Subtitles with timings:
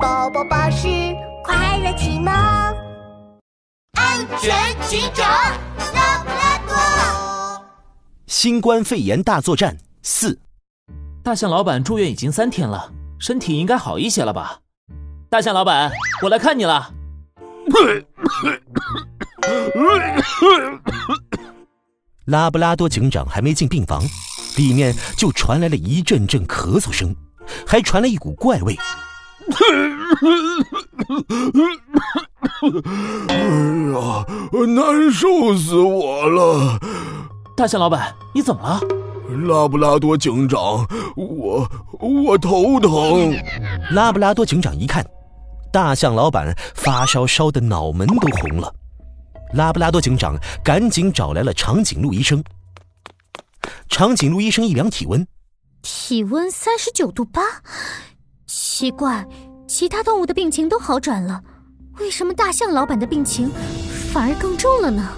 [0.00, 0.88] 宝宝巴士
[1.42, 2.30] 快乐启蒙，
[3.92, 4.54] 安全
[4.86, 5.26] 警长
[5.94, 6.76] 拉布拉多。
[8.26, 10.38] 新冠肺炎大作战四，
[11.22, 14.58] 大象老板住院已经三天了，身体应该好一些了吧？
[15.30, 15.90] 大象老板，
[16.22, 16.92] 我来看你了。
[22.26, 24.02] 拉布拉多警长还没进病房，
[24.56, 27.16] 里面就传来了一阵阵咳嗽声，
[27.66, 28.76] 还传来一股怪味。
[33.28, 33.36] 哎
[33.92, 34.26] 呀，
[34.66, 36.78] 难受死我了！
[37.56, 38.80] 大象老板，你怎么了？
[39.48, 40.86] 拉布拉多警长，
[41.16, 41.68] 我
[42.00, 43.34] 我头疼。
[43.90, 45.04] 拉布拉多警长一看，
[45.72, 48.72] 大象老板发烧烧的脑门都红了。
[49.52, 52.42] 拉布拉多警长赶紧找来了长颈鹿医生。
[53.88, 55.26] 长颈鹿医生一量体温，
[55.82, 57.42] 体温三十九度八。
[58.46, 59.26] 奇怪，
[59.66, 61.42] 其他动物的病情都好转了，
[61.98, 63.50] 为什么大象老板的病情
[64.12, 65.08] 反而更重了呢？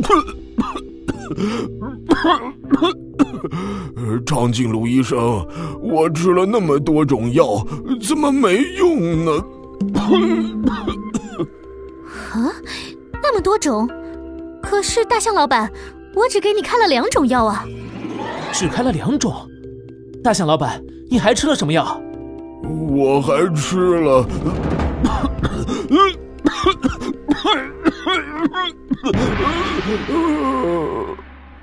[4.26, 5.46] 长颈鹿医生，
[5.82, 7.64] 我吃了那么多种药，
[8.02, 9.32] 怎么没用呢？
[12.32, 12.52] 啊？
[13.22, 13.88] 那么多种，
[14.62, 15.70] 可是大象老板，
[16.14, 17.64] 我只给你开了两种药啊！
[18.52, 19.34] 只开了两种，
[20.24, 22.00] 大象老板，你还吃了什么药？
[22.62, 24.26] 我还吃了。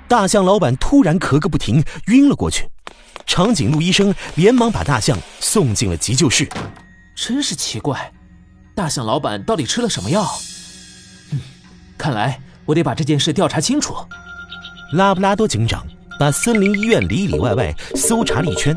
[0.06, 2.68] 大象老板突然咳个不停，晕了过去。
[3.26, 6.48] 长颈鹿医生连忙把大象送进了急救室。
[7.14, 8.10] 真是奇怪，
[8.74, 10.26] 大象老板到底吃了什么药？
[11.98, 13.94] 看来我得把这件事调查清楚。
[14.94, 15.86] 拉布拉多警长
[16.18, 18.74] 把森林医院里里外外搜查了一圈，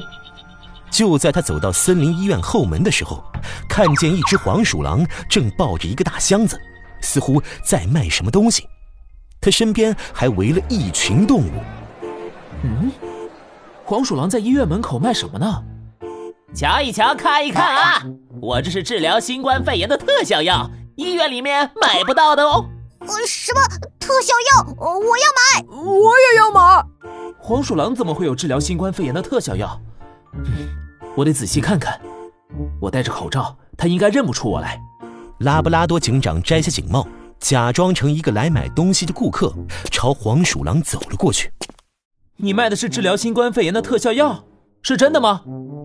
[0.92, 3.24] 就在他走到森林医院后门的时候，
[3.68, 6.60] 看见一只黄鼠狼正抱着一个大箱子，
[7.02, 8.68] 似乎在卖什么东西。
[9.40, 11.52] 他身边还围了一群动物。
[12.64, 12.92] 嗯，
[13.84, 15.64] 黄鼠狼在医院门口卖什么呢？
[16.54, 18.04] 瞧一瞧，看一看啊！
[18.42, 22.66] 我这是治疗新冠肺炎的特效药，医院里面买不到的哦。
[23.00, 23.62] 呃，什么
[23.98, 24.76] 特效药？
[24.78, 26.86] 我要买，我也要买。
[27.40, 29.82] 黄鼠狼怎么会有治疗新冠肺炎的特效药？
[31.16, 32.00] 我得仔细看看。
[32.80, 34.80] 我戴着口罩，他应该认不出我来。
[35.40, 37.08] 拉布拉多警长摘下警帽，
[37.40, 39.54] 假装成一个来买东西的顾客，
[39.90, 41.52] 朝黄鼠狼走了过去。
[42.38, 44.44] 你卖的是治疗新冠肺炎的特效药，
[44.82, 45.42] 是真的吗？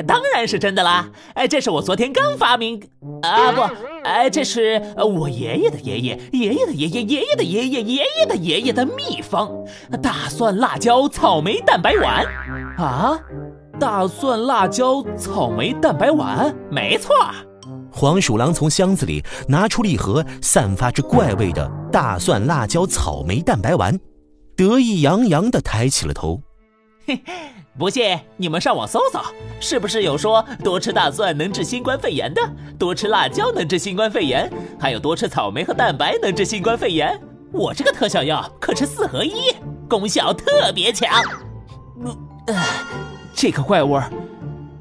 [0.06, 1.08] 当然是真的啦！
[1.34, 2.82] 哎，这是我昨天刚发明
[3.22, 3.62] 啊，不，
[4.04, 9.50] 哎，这是我爷爷的爷爷、爷爷的爷爷、爷爷的爷爷、爷爷的爷爷的秘方——
[10.02, 12.26] 大蒜辣椒草莓蛋白丸。
[12.76, 13.18] 啊，
[13.78, 17.14] 大蒜辣椒草莓蛋白丸，没错。
[17.90, 23.98] 黄鼠狼从箱子里拿出了一盒散发着怪味的大蒜辣椒草莓蛋白丸，
[24.56, 26.40] 得意洋洋地抬起了头。
[27.06, 27.20] 嘿。
[27.78, 29.20] 不信你们上网搜搜，
[29.60, 32.40] 是不是有说多吃大蒜能治新冠肺炎的，
[32.78, 34.50] 多吃辣椒能治新冠肺炎，
[34.80, 37.20] 还有多吃草莓和蛋白能治新冠肺炎？
[37.52, 39.54] 我这个特效药可是四合一，
[39.90, 41.22] 功效特别强。
[42.46, 42.54] 呃，
[43.36, 44.10] 这个怪物儿，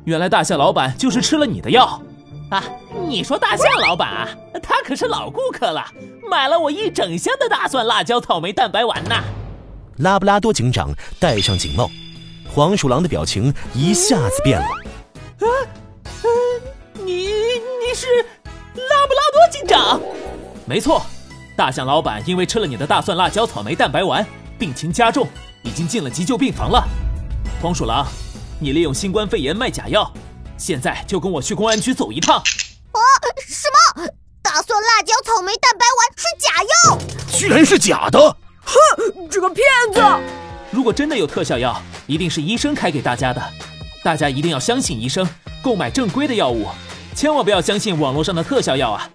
[0.05, 2.01] 原来大象老板就是吃了你的药
[2.49, 2.63] 啊！
[3.05, 4.29] 你说大象老板啊，
[4.63, 5.85] 他可是老顾客了，
[6.31, 9.15] 买了我一整箱的大蒜辣椒草莓蛋白丸呢。
[9.97, 10.89] 拉布拉多警长
[11.19, 11.91] 戴上警帽。
[12.49, 14.65] 黄鼠狼的表情一下子变了。
[14.65, 15.47] 啊，
[16.93, 18.07] 你你是
[18.75, 19.99] 拉布拉多警长？
[20.65, 21.05] 没错，
[21.57, 24.25] 大象老板因为吃了你的大蒜辣椒草莓蛋白丸，
[24.57, 25.27] 病情加重，
[25.61, 26.81] 已经进了急救病房了。
[27.61, 28.07] 黄鼠狼，
[28.59, 30.09] 你利用新冠肺炎卖假药，
[30.57, 32.37] 现在就跟我去公安局走一趟。
[32.37, 32.99] 啊，
[33.47, 33.67] 什
[33.97, 34.07] 么？
[34.41, 36.97] 大蒜辣椒草莓蛋白丸是假药？
[37.37, 38.37] 居然是假的！
[38.63, 40.01] 哼，这个骗子！
[40.71, 43.43] 如果真的有特效药，一定是医生开给大家的，
[44.03, 45.27] 大家一定要相信医生，
[45.61, 46.67] 购买正规的药物，
[47.13, 49.09] 千万不要相信网络上的特效药啊！